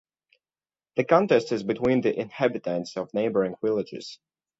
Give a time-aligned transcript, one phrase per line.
[0.95, 4.17] The contest is between the inhabitants of neighboring villages.